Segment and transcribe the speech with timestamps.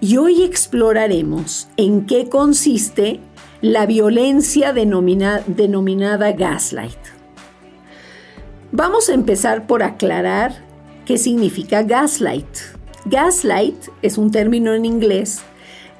[0.00, 3.20] y hoy exploraremos en qué consiste
[3.60, 6.98] la violencia denominada gaslight.
[8.72, 10.54] Vamos a empezar por aclarar
[11.06, 12.46] qué significa gaslight.
[13.06, 15.40] Gaslight es un término en inglés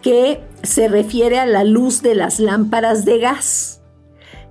[0.00, 3.80] que se refiere a la luz de las lámparas de gas,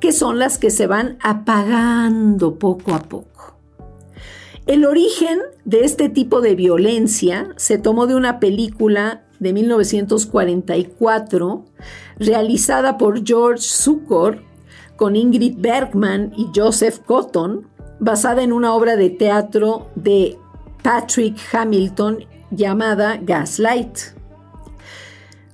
[0.00, 3.37] que son las que se van apagando poco a poco.
[4.68, 11.64] El origen de este tipo de violencia se tomó de una película de 1944
[12.18, 14.42] realizada por George Cukor
[14.96, 17.66] con Ingrid Bergman y Joseph Cotton,
[17.98, 20.36] basada en una obra de teatro de
[20.82, 23.98] Patrick Hamilton llamada Gaslight.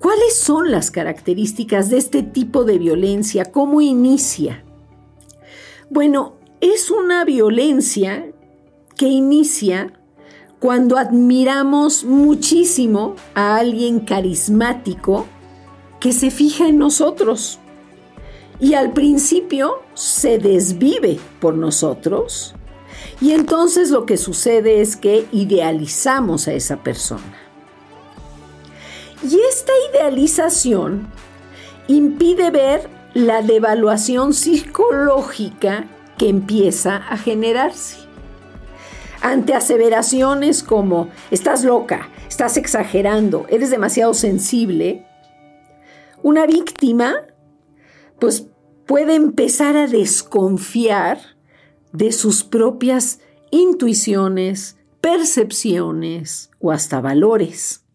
[0.00, 3.52] ¿Cuáles son las características de este tipo de violencia?
[3.52, 4.64] ¿Cómo inicia?
[5.90, 8.32] Bueno, es una violencia
[8.96, 9.92] que inicia
[10.58, 15.26] cuando admiramos muchísimo a alguien carismático
[16.00, 17.58] que se fija en nosotros
[18.58, 22.54] y al principio se desvive por nosotros
[23.20, 27.38] y entonces lo que sucede es que idealizamos a esa persona.
[29.22, 31.08] Y esta idealización
[31.88, 35.86] impide ver la devaluación psicológica
[36.18, 38.05] que empieza a generarse.
[39.20, 45.06] Ante aseveraciones como estás loca, estás exagerando, eres demasiado sensible,
[46.22, 47.14] una víctima
[48.18, 48.46] pues
[48.86, 51.18] puede empezar a desconfiar
[51.92, 57.86] de sus propias intuiciones, percepciones o hasta valores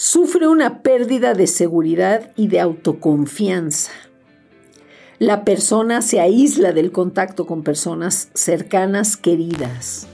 [0.00, 3.90] sufre una pérdida de seguridad y de autoconfianza.
[5.18, 10.06] La persona se aísla del contacto con personas cercanas, queridas.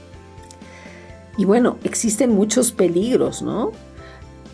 [1.37, 3.71] Y bueno, existen muchos peligros, ¿no?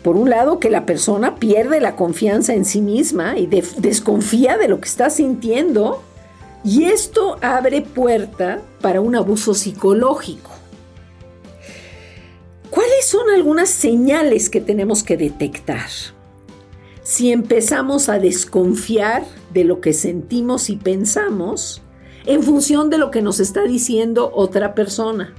[0.02, 4.68] Por un lado, que la persona pierde la confianza en sí misma y desconfía de
[4.68, 6.02] lo que está sintiendo.
[6.64, 10.50] Y esto abre puerta para un abuso psicológico.
[12.68, 15.88] ¿Cuáles son algunas señales que tenemos que detectar?
[17.12, 21.82] Si empezamos a desconfiar de lo que sentimos y pensamos
[22.24, 25.34] en función de lo que nos está diciendo otra persona.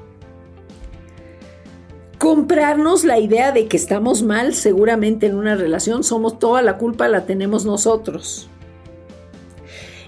[2.19, 7.07] Comprarnos la idea de que estamos mal seguramente en una relación, somos toda la culpa
[7.07, 8.47] la tenemos nosotros.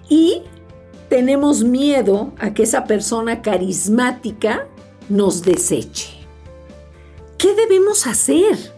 [0.07, 0.43] Y
[1.09, 4.67] tenemos miedo a que esa persona carismática
[5.09, 6.09] nos deseche.
[7.39, 8.74] ¿Qué debemos hacer?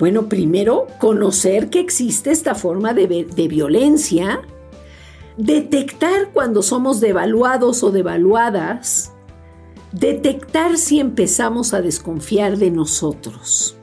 [0.00, 3.06] Bueno, primero, conocer que existe esta forma de,
[3.48, 4.40] violencia,
[5.36, 9.12] detectar cuando somos devaluados o devaluadas,
[9.92, 13.76] detectar si empezamos a desconfiar de nosotros.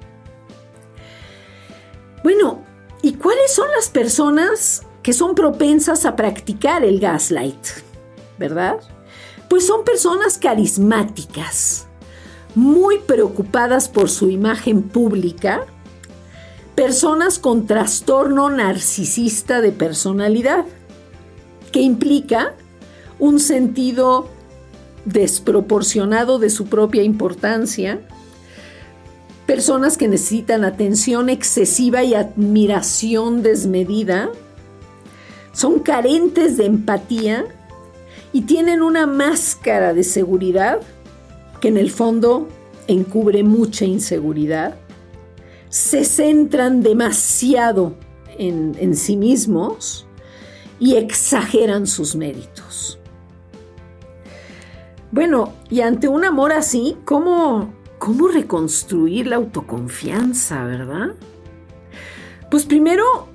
[2.24, 2.64] Bueno,
[3.04, 7.64] ¿y cuáles son las personas que son propensas a practicar el gaslight?
[8.40, 8.80] ¿Verdad?
[9.52, 11.88] Pues son personas carismáticas,
[12.56, 15.68] muy preocupadas por su imagen pública,
[16.78, 20.64] personas con trastorno narcisista de personalidad,
[21.72, 22.54] que implica
[23.18, 24.30] un sentido
[25.04, 28.00] desproporcionado de su propia importancia,
[29.48, 34.30] personas que necesitan atención excesiva y admiración desmedida,
[35.54, 37.46] son carentes de empatía
[38.34, 40.80] y tienen una máscara de seguridad
[41.60, 42.48] que en el fondo
[42.86, 44.76] encubre mucha inseguridad,
[45.70, 47.96] se centran demasiado
[48.38, 50.08] en, sí mismos
[50.80, 53.00] y exageran sus méritos.
[55.12, 61.16] Bueno, y ante un amor así, ¿cómo, cómo reconstruir la autoconfianza, verdad?
[62.52, 63.28] Pues primero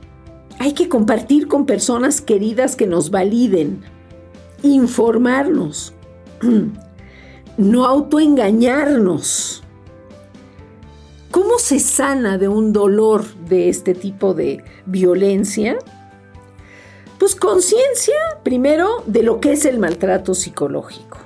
[0.58, 3.82] hay que compartir con personas queridas que nos validen,
[4.62, 5.94] informarnos,
[7.56, 9.61] no autoengañarnos.
[11.32, 15.76] ¿Cómo se sana de un dolor de este tipo de violencia?
[17.18, 18.14] Pues conciencia
[18.44, 21.18] primero de lo que es el maltrato psicológico.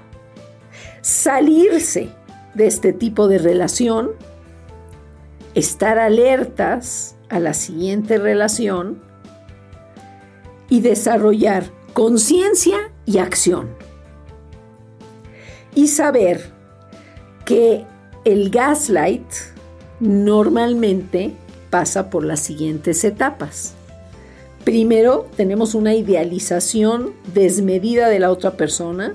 [1.02, 2.08] Salirse
[2.54, 4.12] de este tipo de relación
[5.56, 9.02] estar alertas a la siguiente relación
[10.68, 11.64] y desarrollar
[11.94, 13.70] conciencia y acción.
[15.74, 16.52] Y saber
[17.46, 17.86] que
[18.26, 19.26] el gaslight
[20.00, 21.34] normalmente
[21.70, 23.74] pasa por las siguientes etapas.
[24.64, 29.14] Primero, tenemos una idealización desmedida de la otra persona.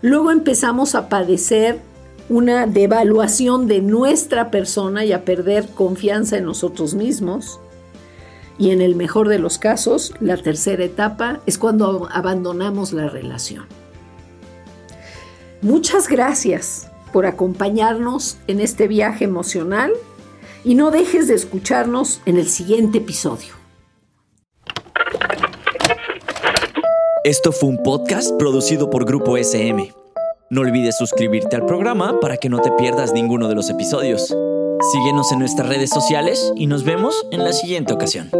[0.00, 1.80] Luego empezamos a padecer
[2.28, 7.60] una devaluación de nuestra persona y a perder confianza en nosotros mismos.
[8.58, 13.66] Y en el mejor de los casos, la tercera etapa es cuando abandonamos la relación.
[15.60, 19.90] Muchas gracias por acompañarnos en este viaje emocional
[20.64, 23.54] y no dejes de escucharnos en el siguiente episodio.
[27.24, 29.94] Esto fue un podcast producido por Grupo SM.
[30.50, 34.36] No olvides suscribirte al programa para que no te pierdas ninguno de los episodios.
[34.92, 38.30] Síguenos en nuestras redes sociales y nos vemos en la siguiente ocasión.